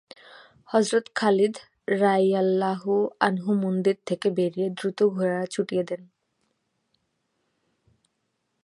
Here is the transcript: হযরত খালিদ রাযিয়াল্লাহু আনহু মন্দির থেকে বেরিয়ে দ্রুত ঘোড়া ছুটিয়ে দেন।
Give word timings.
হযরত 0.69 1.05
খালিদ 1.15 1.55
রাযিয়াল্লাহু 2.01 2.93
আনহু 3.19 3.51
মন্দির 3.55 3.97
থেকে 4.05 4.27
বেরিয়ে 4.29 4.67
দ্রুত 4.69 4.99
ঘোড়া 5.13 5.41
ছুটিয়ে 5.45 5.83
দেন। 5.83 6.01